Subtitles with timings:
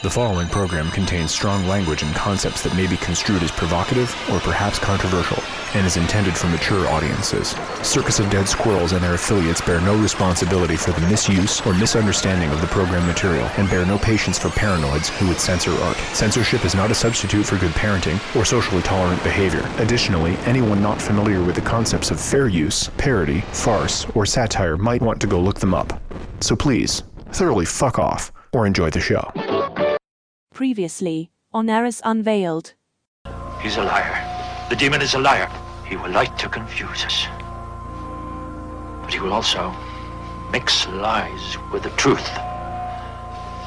[0.00, 4.38] The following program contains strong language and concepts that may be construed as provocative or
[4.38, 5.42] perhaps controversial
[5.74, 7.56] and is intended for mature audiences.
[7.82, 12.48] Circus of Dead Squirrels and their affiliates bear no responsibility for the misuse or misunderstanding
[12.50, 15.96] of the program material and bear no patience for paranoids who would censor art.
[16.14, 19.68] Censorship is not a substitute for good parenting or socially tolerant behavior.
[19.78, 25.02] Additionally, anyone not familiar with the concepts of fair use, parody, farce, or satire might
[25.02, 26.00] want to go look them up.
[26.38, 29.57] So please, thoroughly fuck off or enjoy the show.
[30.58, 32.74] Previously, on Eris Unveiled.
[33.62, 34.66] He's a liar.
[34.68, 35.48] The demon is a liar.
[35.86, 37.28] He will like to confuse us.
[39.02, 39.72] But he will also
[40.50, 42.26] mix lies with the truth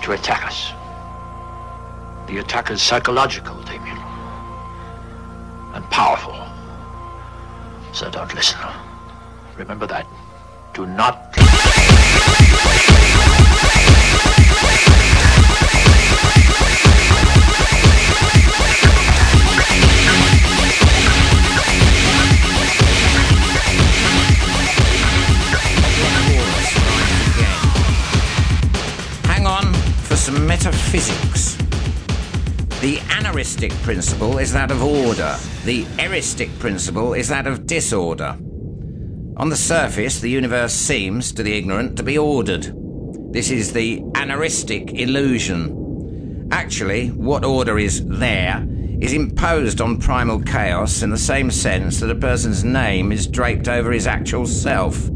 [0.04, 0.74] to attack us.
[2.28, 3.98] The attack is psychological, Damien.
[5.74, 6.46] And powerful.
[7.94, 8.60] So don't listen.
[9.56, 10.06] Remember that.
[10.74, 11.32] Do not
[30.32, 31.56] metaphysics.
[32.82, 35.36] The aneristic principle is that of order.
[35.66, 38.38] The eristic principle is that of disorder.
[39.38, 42.74] On the surface, the universe seems, to the ignorant, to be ordered.
[43.34, 46.48] This is the aneristic illusion.
[46.52, 48.66] Actually, what order is there
[49.02, 53.68] is imposed on primal chaos in the same sense that a person's name is draped
[53.68, 55.10] over his actual self.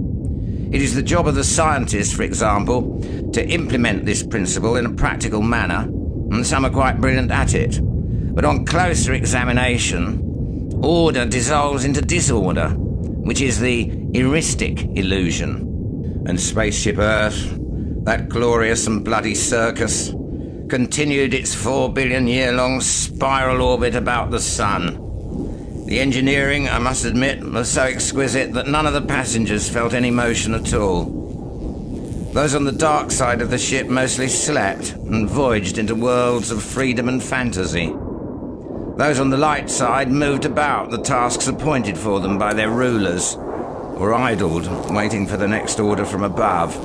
[0.75, 2.99] It is the job of the scientist, for example,
[3.31, 5.83] to implement this principle in a practical manner,
[6.31, 7.79] and some are quite brilliant at it.
[8.35, 10.19] But on closer examination,
[10.83, 16.25] order dissolves into disorder, which is the eristic illusion.
[16.27, 17.57] And Spaceship Earth,
[18.03, 20.09] that glorious and bloody circus,
[20.67, 25.04] continued its four billion year long spiral orbit about the Sun.
[25.85, 30.09] The engineering, I must admit, was so exquisite that none of the passengers felt any
[30.09, 31.03] motion at all.
[32.33, 36.63] Those on the dark side of the ship mostly slept and voyaged into worlds of
[36.63, 37.93] freedom and fantasy.
[38.97, 43.35] Those on the light side moved about the tasks appointed for them by their rulers,
[43.35, 46.75] or idled, waiting for the next order from above.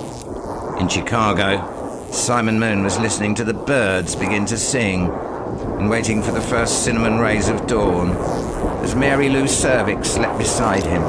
[0.78, 6.32] In Chicago, Simon Moon was listening to the birds begin to sing and waiting for
[6.32, 8.49] the first cinnamon rays of dawn
[8.82, 11.02] as Mary Lou Servix slept beside him.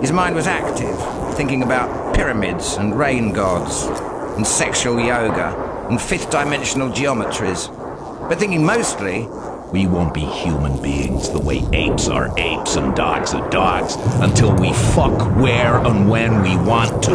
[0.00, 0.96] His mind was active,
[1.36, 3.84] thinking about pyramids and rain gods
[4.36, 7.68] and sexual yoga and fifth dimensional geometries,
[8.28, 9.28] but thinking mostly
[9.72, 14.54] We won't be human beings the way apes are apes and dogs are dogs until
[14.54, 17.14] we fuck where and when we want to,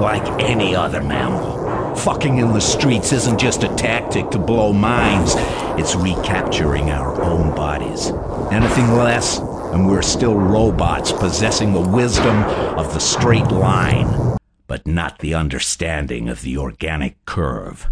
[0.00, 1.94] like any other mammal.
[1.94, 5.34] Fucking in the streets isn't just a tactic to blow minds,
[5.78, 8.10] it's recapturing our own bodies.
[8.52, 9.38] Anything less,
[9.72, 12.42] and we're still robots possessing the wisdom
[12.78, 17.86] of the straight line, but not the understanding of the organic curve.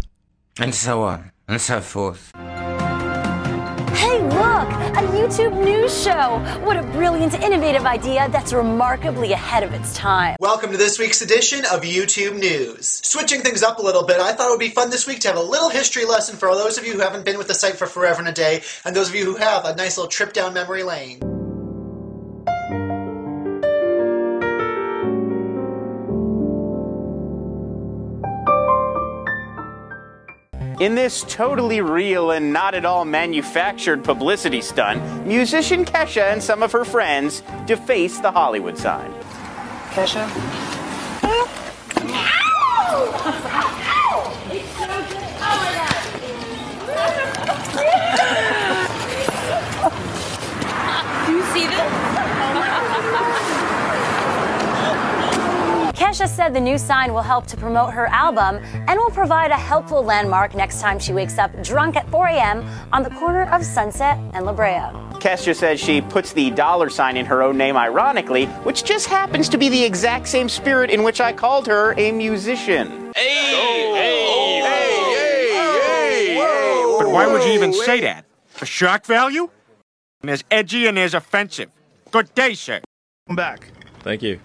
[0.59, 2.31] and so on and so forth.
[4.93, 6.37] A YouTube news show!
[6.63, 10.35] What a brilliant, innovative idea that's remarkably ahead of its time.
[10.39, 13.01] Welcome to this week's edition of YouTube News.
[13.03, 15.29] Switching things up a little bit, I thought it would be fun this week to
[15.29, 17.55] have a little history lesson for all those of you who haven't been with the
[17.55, 20.11] site for forever and a day, and those of you who have, a nice little
[20.11, 21.32] trip down memory lane.
[30.83, 36.61] In this totally real and not at all manufactured publicity stunt, musician Kesha and some
[36.61, 39.09] of her friends deface the Hollywood sign.
[39.91, 40.27] Kesha?
[51.25, 53.52] Do you see this?
[56.03, 59.57] Kesha said the new sign will help to promote her album and will provide a
[59.57, 62.67] helpful landmark next time she wakes up drunk at 4 a.m.
[62.91, 64.91] on the corner of Sunset and La Brea.
[65.21, 69.47] Kesha says she puts the dollar sign in her own name ironically, which just happens
[69.47, 73.13] to be the exact same spirit in which I called her a musician.
[73.15, 73.93] Hey!
[73.95, 74.59] Hey!
[74.61, 76.35] Hey!
[76.35, 76.97] Hey!
[76.99, 78.25] But why would you even say that?
[78.49, 79.49] For shock value?
[80.19, 81.71] There's edgy and there's offensive.
[82.11, 82.81] Good day, sir.
[83.25, 83.71] Welcome back.
[84.01, 84.41] Thank you.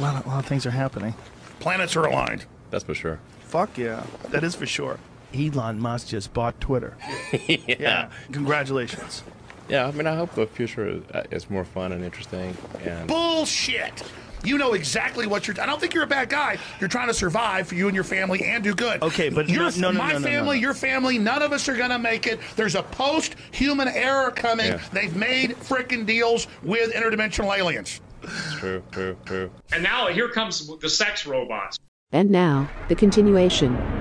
[0.00, 1.14] A lot, of, a lot of things are happening.
[1.58, 2.46] Planets are aligned.
[2.70, 3.20] That's for sure.
[3.40, 4.02] Fuck yeah.
[4.30, 4.98] That is for sure.
[5.34, 6.96] Elon Musk just bought Twitter.
[7.46, 7.58] yeah.
[7.66, 8.10] yeah.
[8.32, 9.22] Congratulations.
[9.68, 12.56] Yeah, I mean, I hope the future uh, is more fun and interesting.
[12.82, 14.02] And Bullshit!
[14.42, 15.60] You know exactly what you're.
[15.60, 16.56] I don't think you're a bad guy.
[16.80, 19.02] You're trying to survive for you and your family and do good.
[19.02, 21.76] Okay, but your, no, no, no, my no, family, your family, none of us are
[21.76, 22.40] gonna make it.
[22.56, 24.68] There's a post-human error coming.
[24.68, 24.80] Yeah.
[24.94, 28.00] They've made freaking deals with interdimensional aliens.
[28.58, 29.50] True, true, true.
[29.72, 31.78] And now here comes the sex robots.
[32.12, 33.99] And now, the continuation.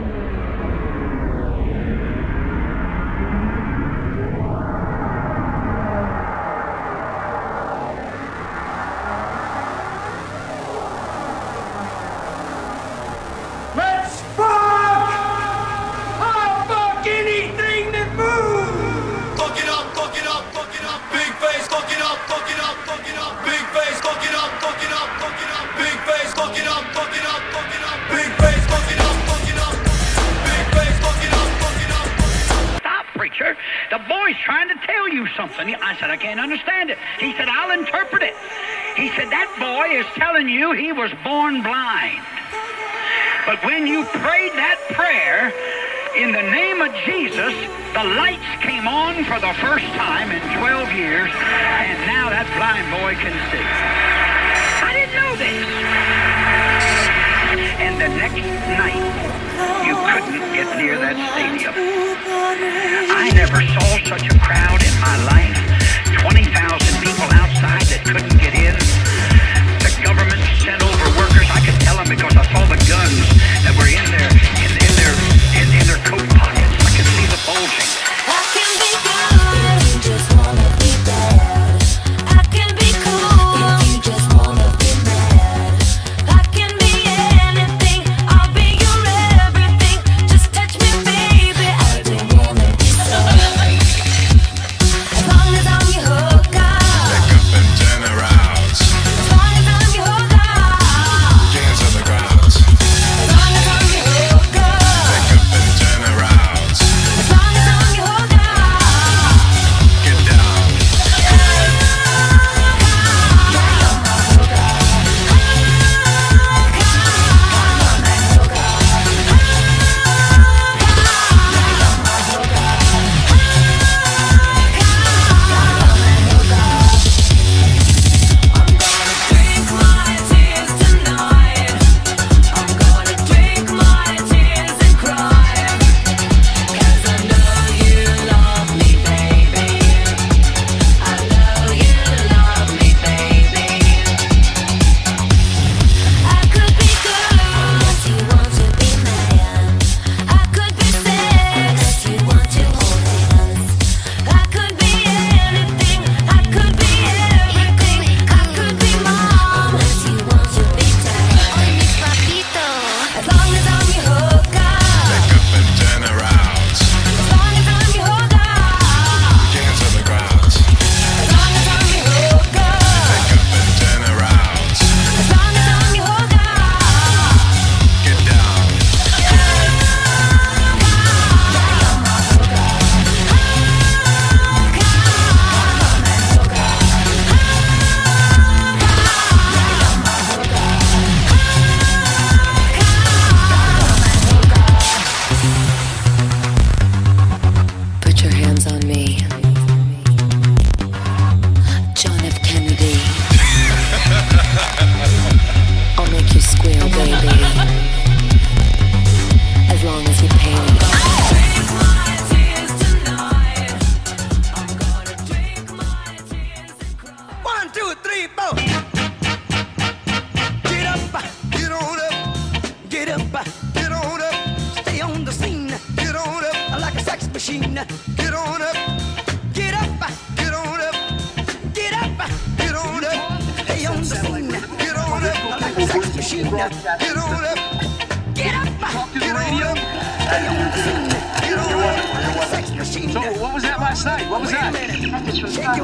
[243.12, 244.30] So what was that last night?
[244.30, 244.72] What was that?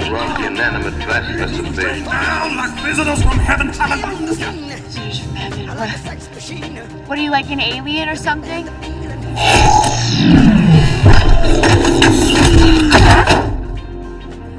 [0.07, 0.39] Drunk,
[2.55, 3.67] like visitors from heaven.
[7.07, 8.67] What are you, like an alien or something?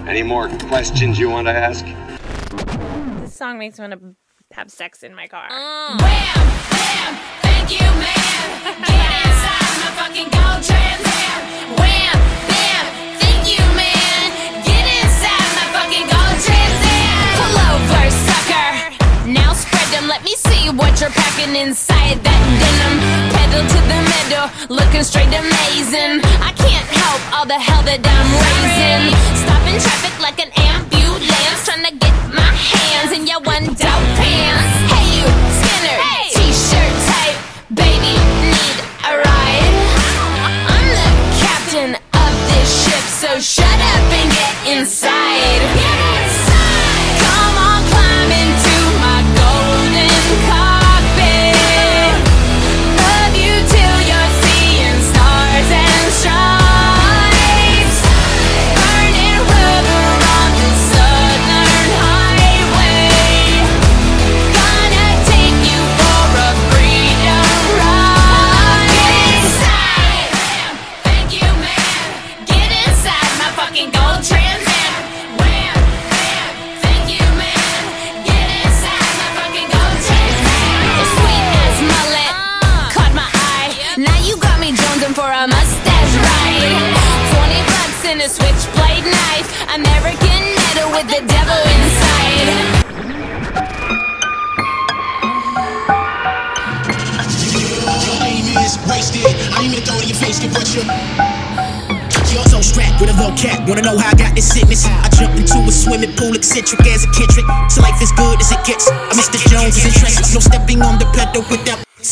[0.08, 1.84] Any more questions you want to ask?
[3.20, 4.16] This song makes me want to
[4.56, 5.48] have sex in my car.
[5.50, 6.55] Mm
[20.76, 22.94] what you're packing inside that denim.
[23.32, 26.20] Pedal to the metal, looking straight amazing.
[26.40, 29.12] I can't help all the hell that I'm raising.
[29.44, 34.72] Stopping traffic like an ambulance, trying to get my hands in your one-dope pants.
[34.92, 35.28] Hey, you,
[35.60, 35.98] Skinner.
[36.00, 36.25] Hey.
[43.26, 46.15] So shut up and get inside.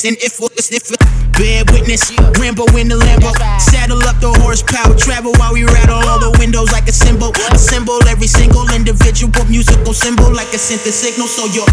[0.05, 0.85] And if if if
[1.33, 6.21] bad witness, Rambo in the Lambo, saddle up the horsepower, travel while we rattle all
[6.21, 11.25] the windows like a symbol, assemble every single individual musical symbol like a synth signal.
[11.25, 11.65] So you're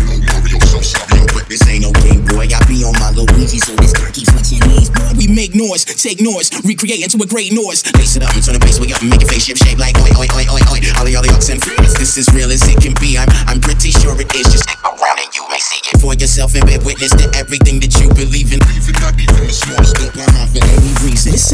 [1.35, 2.47] but this ain't no game, boy.
[2.47, 5.11] I be on my Luigi, so this car keeps flexing knees, boy.
[5.19, 7.83] We make noise, take noise, recreate into a great noise.
[8.00, 9.75] Lace it up and turn the bass way up and make it face shape shape
[9.75, 10.79] like oi oi oi oi oi.
[10.95, 12.00] All the other ucks and freaks.
[12.00, 13.19] This is real as it can be.
[13.19, 14.47] I'm I'm pretty sure it is.
[14.47, 17.79] Just stick around and you may see it for yourself and bear witness to everything
[17.83, 17.90] that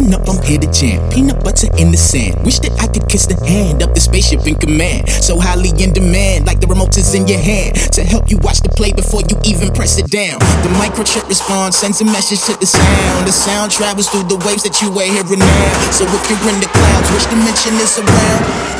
[0.07, 1.03] Listen up, I'm here to jam.
[1.11, 2.39] Peanut butter in the sand.
[2.45, 5.09] Wish that I could kiss the hand of the spaceship in command.
[5.09, 8.61] So highly in demand, like the remote is in your hand to help you watch
[8.61, 10.39] the play before you even press it down.
[10.63, 13.27] The microchip responds, sends a message to the sound.
[13.27, 15.91] The sound travels through the waves that you are hearing now.
[15.91, 18.76] So if you're in the clouds, which dimension is around?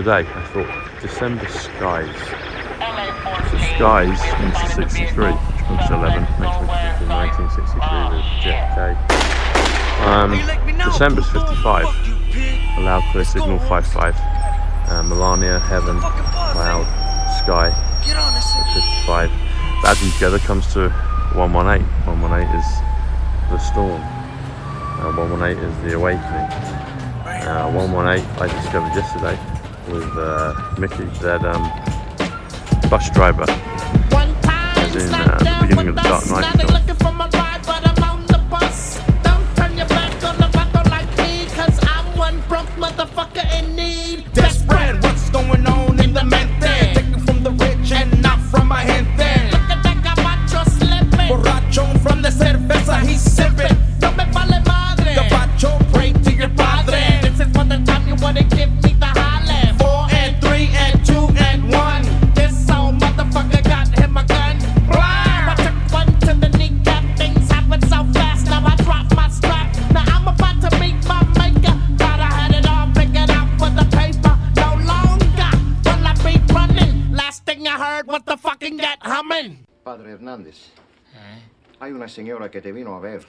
[0.00, 2.16] Today, I thought December skies.
[3.50, 5.32] So skies into 63,
[5.68, 8.96] which 11, makes me think of 1963 with JFK.
[10.08, 10.32] Um,
[10.88, 11.84] December's 55,
[12.78, 14.16] allowed clear signal 55.
[14.88, 16.88] Uh, Melania, heaven, cloud,
[17.44, 17.68] sky,
[19.04, 19.28] 55.
[19.84, 20.88] Add together comes to
[21.36, 21.84] 118.
[22.08, 22.64] 118 is
[23.52, 24.00] the storm.
[24.00, 26.48] Uh, 118 is the awakening.
[27.28, 29.49] Uh, 118 I discovered yesterday
[29.90, 31.62] with uh, Mickey, that um,
[32.88, 33.44] bus driver.
[33.48, 36.70] As in uh, the beginning of the Dark Knight film.
[42.76, 45.02] Motherfucker in need, desperate.
[45.02, 45.89] What's going on
[82.10, 83.24] señora que te vino a ver.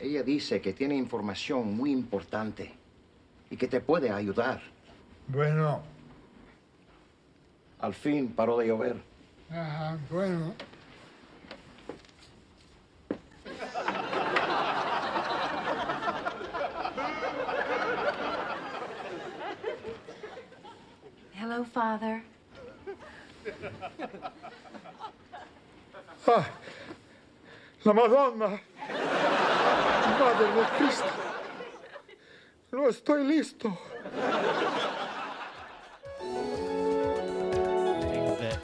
[0.00, 2.72] Ella dice que tiene información muy importante
[3.50, 4.60] y que te puede ayudar.
[5.28, 5.82] Bueno,
[7.78, 8.96] Al fin paró de llover.
[9.50, 10.54] ajá, bueno.
[27.86, 28.60] La Madonna,
[30.18, 31.04] Madre de Cristo.
[32.72, 33.76] No estoy listo.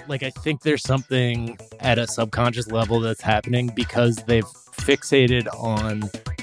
[0.09, 6.01] like I think there's something at a subconscious level that's happening because they've fixated on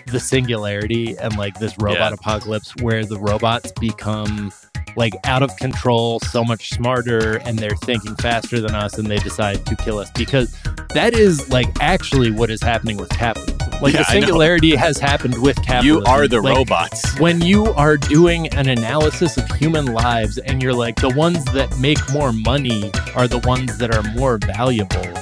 [0.08, 2.14] the singularity and like this robot Yeah.
[2.14, 4.52] apocalypse where the robots become
[4.96, 9.20] like out of control, so much smarter, and they're thinking faster than us, and they
[9.20, 10.56] decide to kill us because
[10.94, 13.58] that is like actually what is happening with capitalism.
[13.82, 15.86] Like Yeah, the singularity has happened with capitalism.
[15.86, 17.18] You are the Like, robots.
[17.20, 21.78] when you are doing an analysis of human lives and you're like the ones that
[21.80, 25.14] make more money are the ones that are more valuable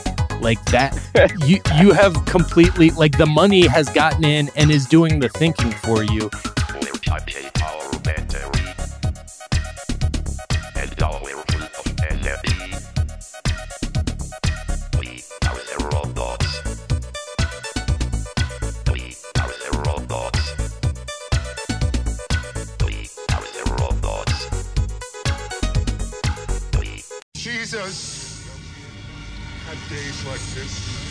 [0.41, 0.95] like that
[1.47, 5.71] you you have completely like the money has gotten in and is doing the thinking
[5.71, 6.29] for you
[27.67, 28.47] Jesus.
[29.65, 31.07] Had days like this.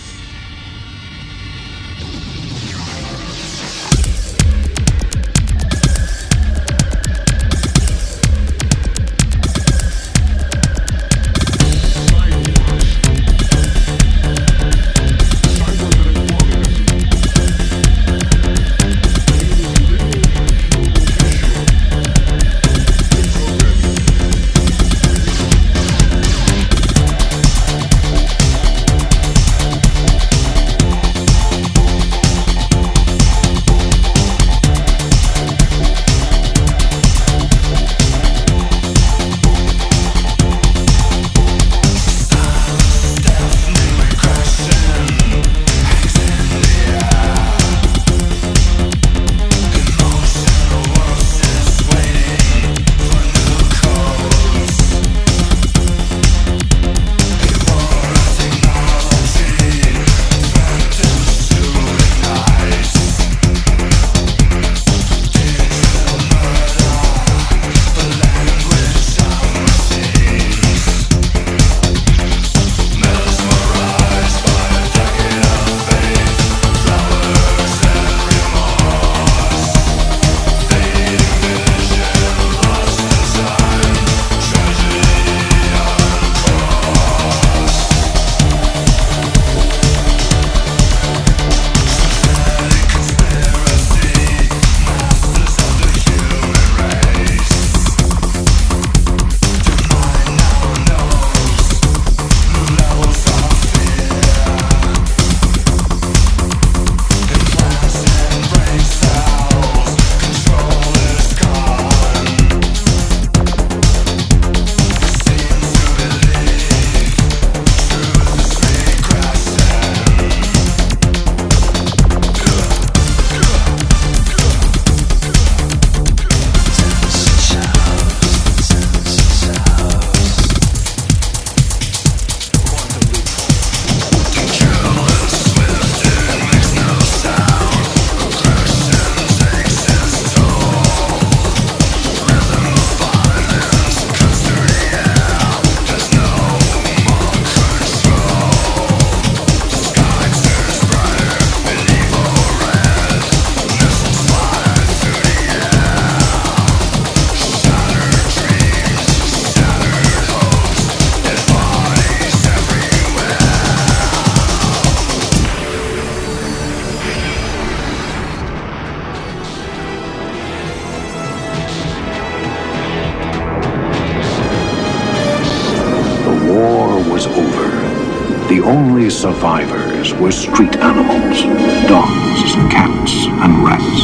[179.26, 181.42] Survivors were street animals,
[181.88, 184.02] dogs, cats, and rats.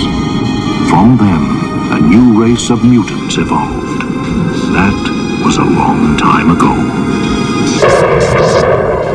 [0.91, 4.03] From them, a new race of mutants evolved.
[4.75, 6.75] That was a long time ago.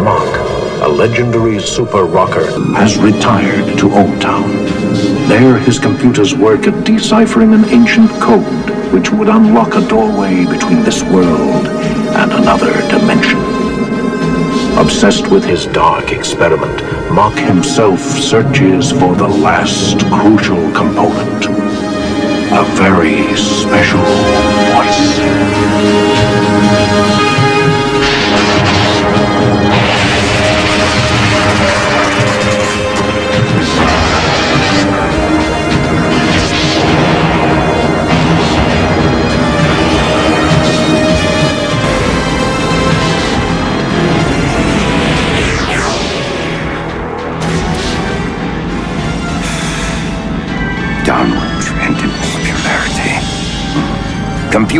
[0.02, 2.46] Mok, a legendary super rocker,
[2.78, 4.50] has retired to Old Town.
[5.28, 10.84] There, his computers work at deciphering an ancient code which would unlock a doorway between
[10.84, 13.47] this world and another dimension.
[14.78, 21.48] Obsessed with his dark experiment, Mok himself searches for the last crucial component.
[22.52, 24.04] A very special
[24.76, 25.18] voice.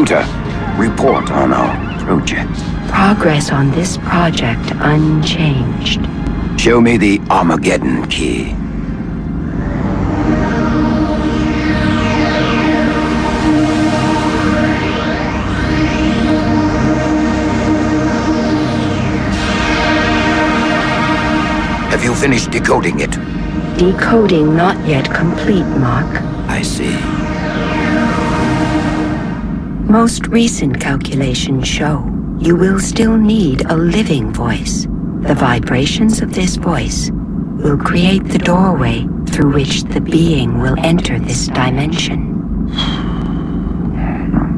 [0.10, 2.54] Report on our project.
[2.88, 6.00] Progress on this project unchanged.
[6.58, 8.56] Show me the Armageddon key.
[21.92, 23.12] Have you finished decoding it?
[23.78, 26.06] Decoding not yet complete, Mok.
[26.48, 27.27] I see.
[29.90, 32.04] Most recent calculations show
[32.40, 34.86] you will still need a living voice.
[35.22, 41.18] The vibrations of this voice will create the doorway through which the being will enter
[41.20, 42.68] this dimension.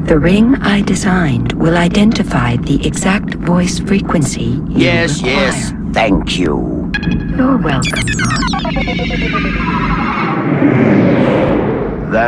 [0.04, 5.34] The ring I designed will identify the exact voice frequency you Yes, require.
[5.36, 5.72] yes.
[5.92, 6.90] Thank you.
[7.36, 8.00] You're welcome.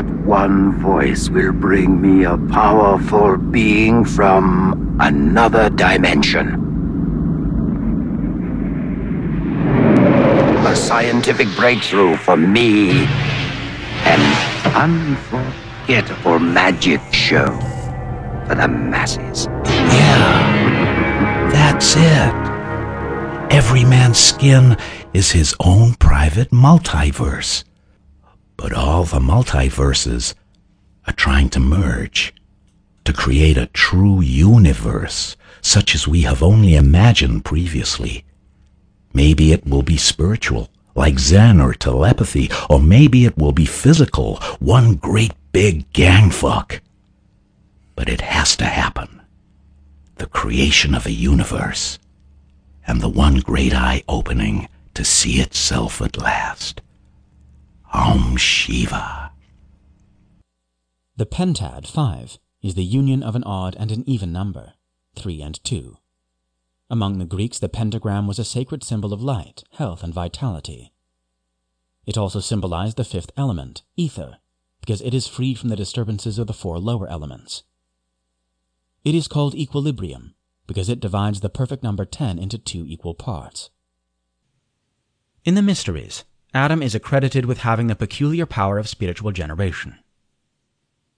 [0.03, 6.59] That one voice will bring me a powerful being from another dimension.
[10.67, 13.05] A scientific breakthrough for me.
[14.05, 14.23] An
[14.75, 17.47] unforgettable magic show
[18.49, 19.47] for the masses.
[19.67, 22.35] Yeah, that's it.
[23.55, 24.77] Every man's skin
[25.15, 27.63] is his own private multiverse.
[28.63, 30.35] But all the multiverses
[31.09, 32.33] are trying to merge
[33.05, 38.25] to create a true universe, such as we have only imagined previously.
[39.13, 44.37] Maybe it will be spiritual, like Zen or telepathy, or maybe it will be physical,
[44.61, 46.81] one great big gang fuck.
[47.97, 49.23] But it has to happen.
[50.19, 51.99] The creation of a universe,
[52.87, 56.81] and the one great eye opening to see itself at last.
[57.95, 59.33] Om Shiva.
[61.17, 64.73] The pentad, 5, is the union of an odd and an even number,
[65.17, 65.99] 3 and 2.
[66.89, 70.95] Among the Greeks, the pentagram was a sacred symbol of light, health, and vitality.
[72.07, 74.39] It also symbolized the fifth element, ether,
[74.81, 77.63] because it is freed from the disturbances of the four lower elements.
[79.05, 80.35] It is called equilibrium
[80.67, 83.69] because it divides the perfect number 10 into two equal parts.
[85.45, 86.25] In the mysteries,
[86.55, 89.99] Adam is accredited with having the peculiar power of spiritual generation.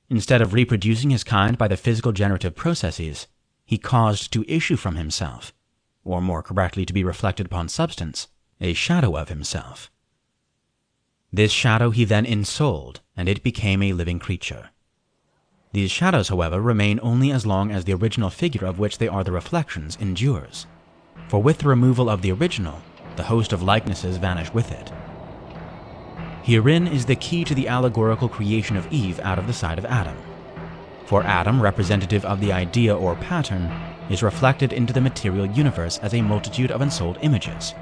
[0.08, 3.26] Instead of reproducing his kind by the physical generative processes,
[3.64, 5.52] he caused to issue from himself,
[6.04, 8.28] or more correctly to be reflected upon substance,
[8.60, 9.90] a shadow of himself.
[11.32, 14.70] This shadow he then ensouled, and it became a living creature.
[15.72, 19.24] These shadows, however, remain only as long as the original figure of which they are
[19.24, 20.68] the reflections endures,
[21.26, 22.80] for with the removal of the original,
[23.16, 24.92] the host of likenesses vanish with it.
[26.44, 29.86] Herein is the key to the allegorical creation of Eve out of the side of
[29.86, 30.14] Adam.
[31.06, 33.72] For Adam, representative of the idea or pattern,
[34.10, 37.72] is reflected into the material universe as a multitude of ensouled images,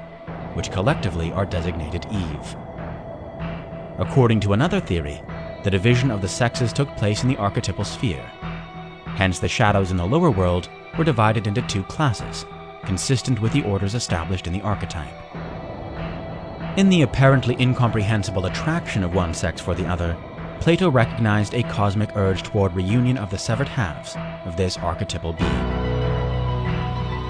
[0.53, 2.55] which collectively are designated Eve.
[3.99, 5.21] According to another theory,
[5.65, 8.23] the division of the sexes took place in the archetypal sphere.
[9.17, 12.45] Hence, the shadows in the lower world were divided into two classes,
[12.85, 15.13] consistent with the orders established in the archetype.
[16.75, 20.17] In the apparently incomprehensible attraction of one sex for the other,
[20.59, 25.51] Plato recognized a cosmic urge toward reunion of the severed halves of this archetypal being.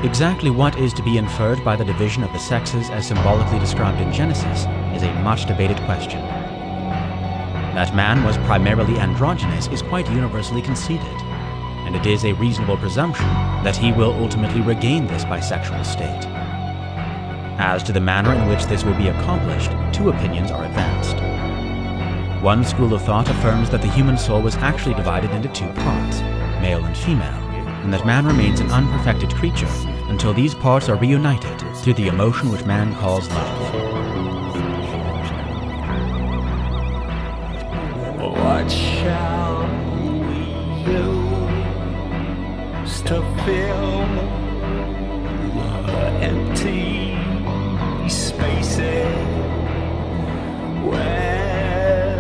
[0.06, 3.99] Exactly what is to be inferred by the division of the sexes as symbolically described
[3.99, 4.62] in Genesis
[4.95, 6.21] is a much debated question.
[7.75, 11.21] That man was primarily androgynous is quite universally conceded,
[11.84, 13.27] and it is a reasonable presumption
[13.65, 16.42] that he will ultimately regain this bisexual state.
[17.58, 21.18] As to the manner in which this will be accomplished, two opinions are advanced.
[22.44, 26.22] One school of thought affirms that the human soul was actually divided into two parts,
[26.62, 27.39] male and female,
[27.84, 29.70] and that man remains an unperfected creature
[30.10, 33.74] until these parts are reunited through the emotion which man calls love.
[38.20, 39.63] What shall
[39.94, 40.12] we
[40.92, 44.04] use to fill
[45.86, 47.03] the empty
[48.43, 49.06] spaces
[50.84, 52.17] where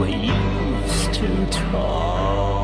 [0.00, 2.57] we used to talk?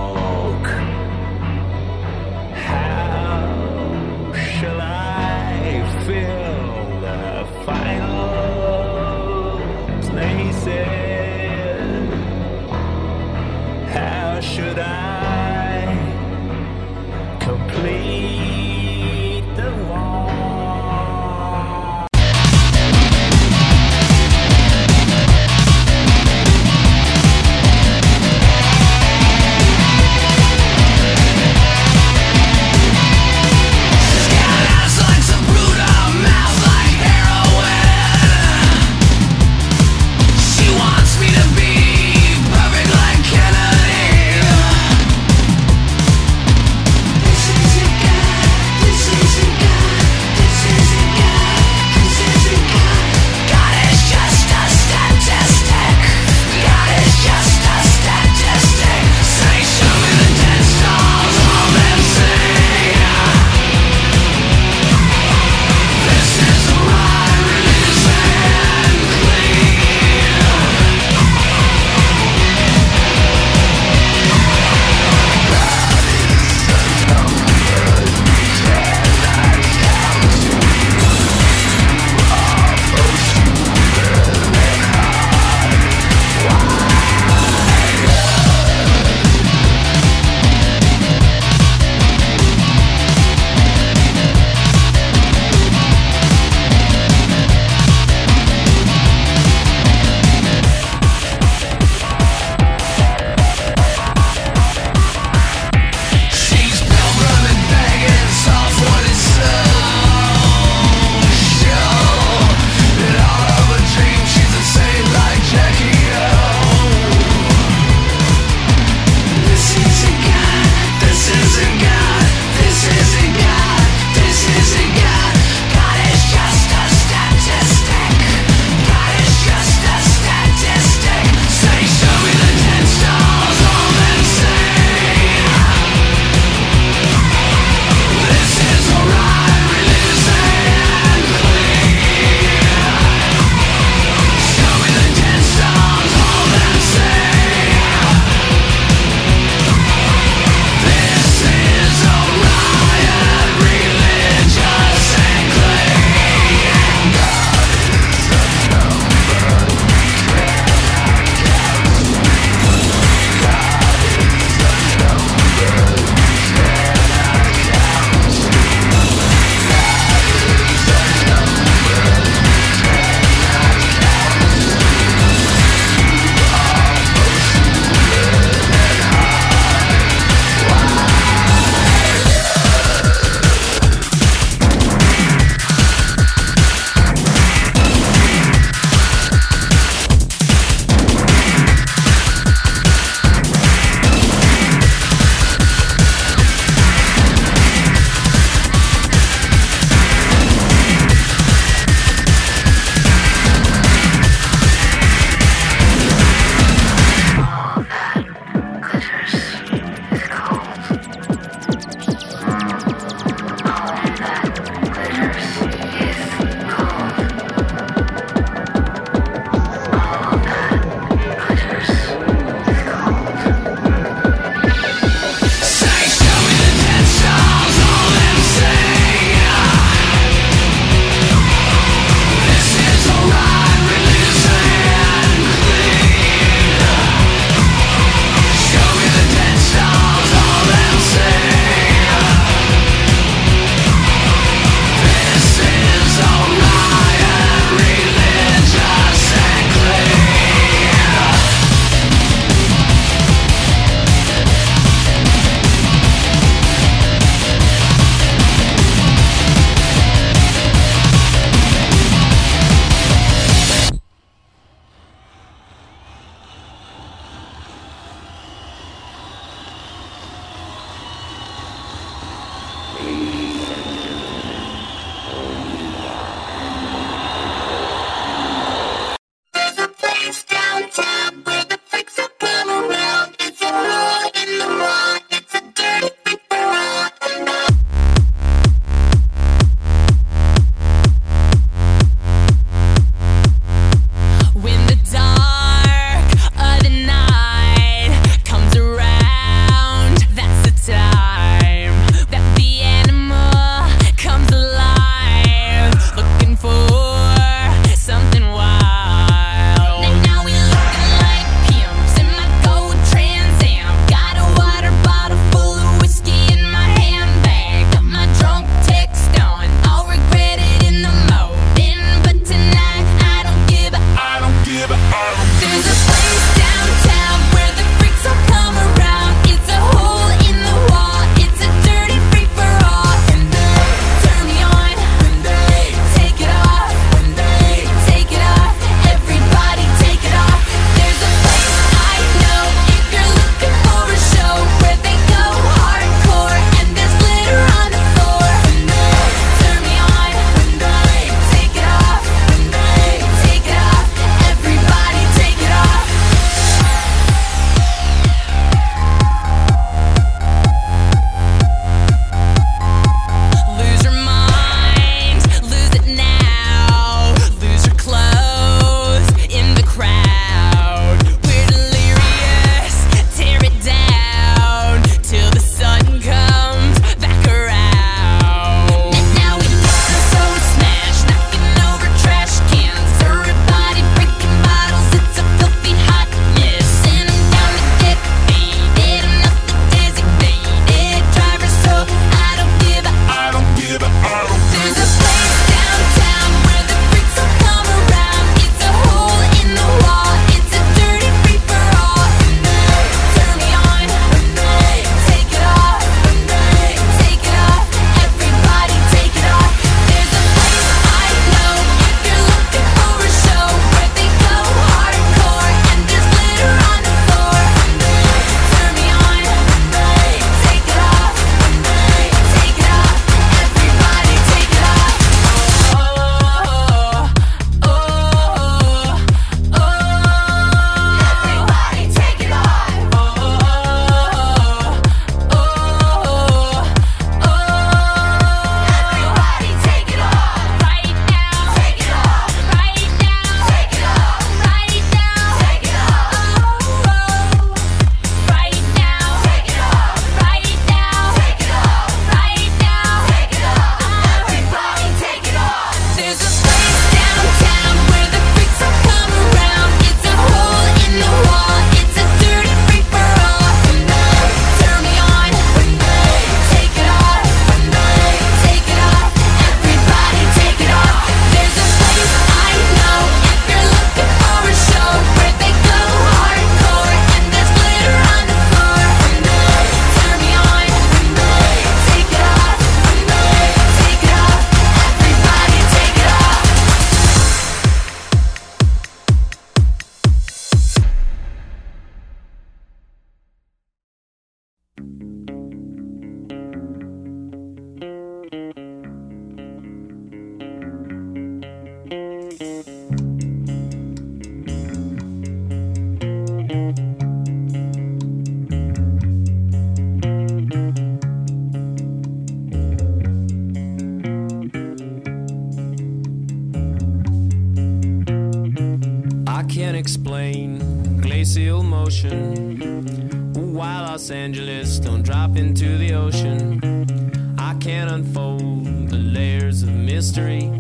[522.05, 523.55] motion.
[523.73, 527.57] Why Los Angeles don't drop into the ocean?
[527.59, 530.71] I can't unfold the layers of mystery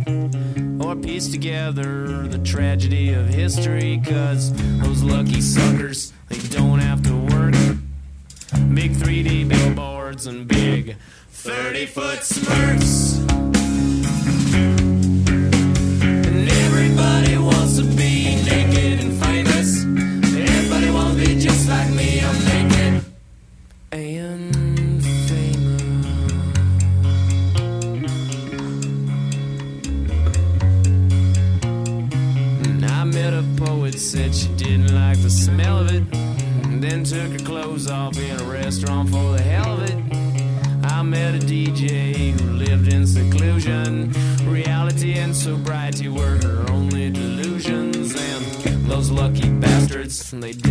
[0.80, 6.03] or piece together the tragedy of history, cause those lucky suckers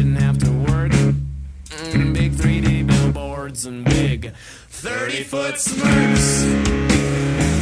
[0.04, 0.92] kitchen afterward.
[0.92, 4.34] Mm, big 3D billboards and big
[4.70, 7.53] 30 foot smurfs.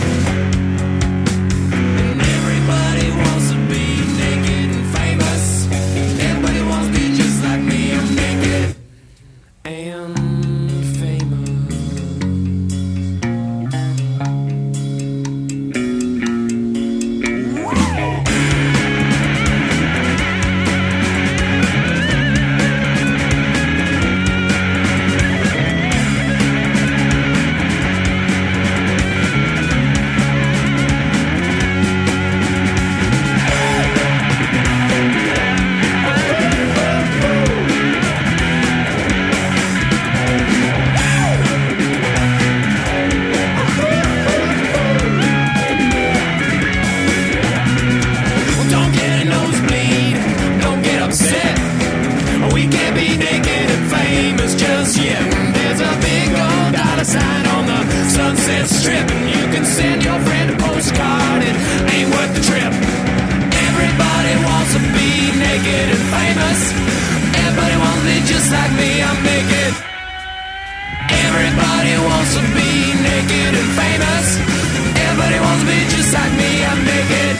[76.11, 77.35] inside me, I'm naked.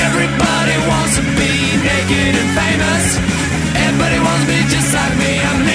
[0.00, 3.04] Everybody wants to be naked and famous.
[3.84, 5.67] Everybody wants to be just like me, I'm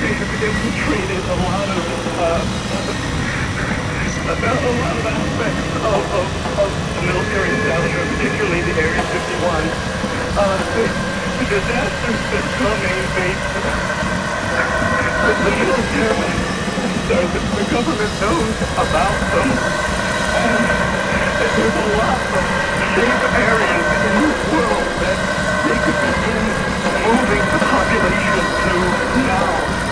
[0.00, 1.84] they have infiltrated a lot of
[2.16, 2.40] uh,
[4.32, 9.60] about a lot of aspects of, the military establishment, particularly the Area 51.
[10.38, 13.32] Uh, the, the disasters that coming, they,
[15.20, 16.32] the, the military,
[17.10, 19.50] the, the, the government knows about them.
[19.50, 20.64] And
[21.44, 22.44] there's a lot of
[22.96, 25.18] safe areas in this world that
[25.68, 26.44] they could begin
[27.04, 28.74] moving the population to
[29.26, 29.89] now.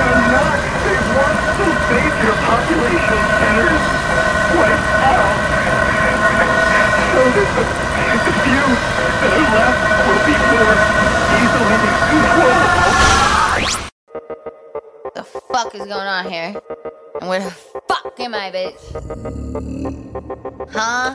[0.00, 1.66] They want to
[2.40, 3.84] population centers
[4.56, 5.36] wiped out.
[7.10, 7.44] So the,
[8.40, 8.64] few
[9.20, 10.76] that are left will be more
[11.36, 11.78] easily.
[15.14, 16.50] The fuck is going on here?
[17.20, 18.80] Where the fuck am I, bitch?
[20.72, 21.14] Huh?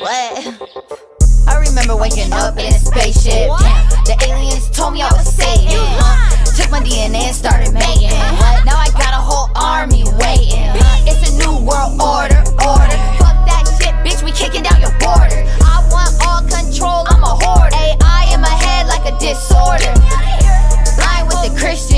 [0.00, 0.32] What?
[1.48, 3.50] I remember waking up in a spaceship.
[4.06, 5.66] The aliens told me I was Satan.
[5.68, 6.35] Huh?
[6.56, 8.16] Took my DNA and started making.
[8.40, 8.64] What?
[8.64, 10.72] Now I got a whole army waiting.
[11.04, 12.96] It's a new world order, order.
[13.20, 14.24] Fuck that shit, bitch.
[14.24, 15.44] We kicking down your border.
[15.60, 17.04] I want all control.
[17.12, 17.76] I'm a hoarder.
[17.76, 19.92] AI in my head like a disorder.
[20.96, 21.95] Lying with the Christian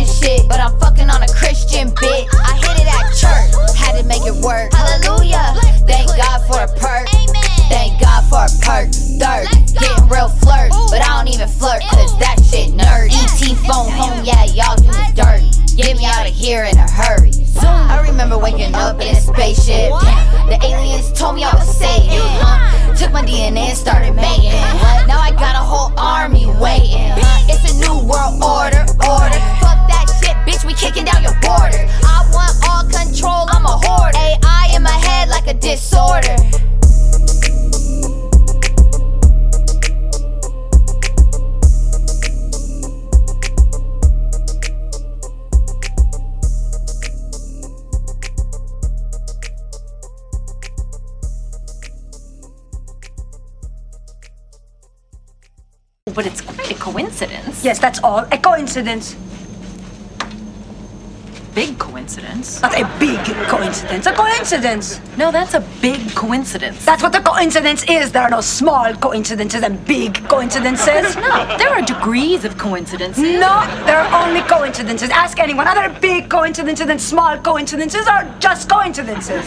[58.78, 59.16] coincidence.
[61.52, 62.62] Big coincidence.
[62.62, 63.18] Not a big
[63.48, 64.06] coincidence.
[64.06, 65.00] A coincidence.
[65.16, 66.84] No, that's a big coincidence.
[66.84, 68.12] That's what a coincidence is.
[68.12, 71.16] There are no small coincidences and big coincidences.
[71.16, 73.24] No, there are degrees of coincidences.
[73.24, 75.10] No, there are only coincidences.
[75.10, 75.66] Ask anyone.
[75.66, 79.44] Other big coincidences and small coincidences are just coincidences.